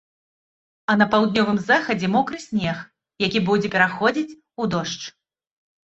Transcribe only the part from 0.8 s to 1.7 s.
А на паўднёвым